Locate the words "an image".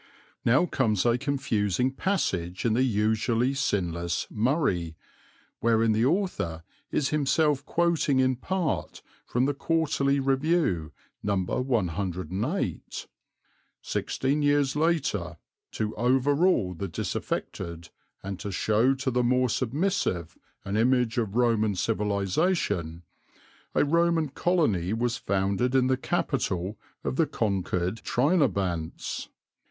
20.65-21.19